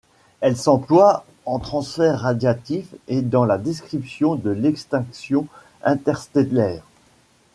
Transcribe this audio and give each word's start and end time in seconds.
Elle 0.39 0.57
s'emploie 0.57 1.25
en 1.45 1.59
transfert 1.59 2.21
radiatif 2.21 2.87
et 3.07 3.21
dans 3.21 3.45
la 3.45 3.59
description 3.59 4.33
de 4.33 4.49
l'extinction 4.49 5.45
interstellaire. 5.83 6.81